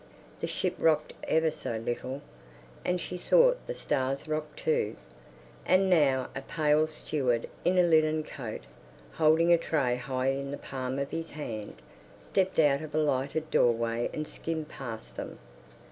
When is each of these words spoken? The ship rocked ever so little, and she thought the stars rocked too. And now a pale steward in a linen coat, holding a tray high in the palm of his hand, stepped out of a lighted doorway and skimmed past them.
The 0.39 0.47
ship 0.47 0.73
rocked 0.79 1.13
ever 1.25 1.51
so 1.51 1.77
little, 1.77 2.23
and 2.83 2.99
she 2.99 3.19
thought 3.19 3.59
the 3.67 3.75
stars 3.75 4.27
rocked 4.27 4.57
too. 4.57 4.95
And 5.63 5.91
now 5.91 6.29
a 6.35 6.41
pale 6.41 6.87
steward 6.87 7.47
in 7.63 7.77
a 7.77 7.83
linen 7.83 8.23
coat, 8.23 8.61
holding 9.11 9.53
a 9.53 9.59
tray 9.59 9.97
high 9.97 10.29
in 10.29 10.49
the 10.49 10.57
palm 10.57 10.97
of 10.97 11.11
his 11.11 11.29
hand, 11.29 11.83
stepped 12.19 12.57
out 12.57 12.81
of 12.81 12.95
a 12.95 12.97
lighted 12.97 13.51
doorway 13.51 14.09
and 14.11 14.27
skimmed 14.27 14.69
past 14.69 15.17
them. 15.17 15.37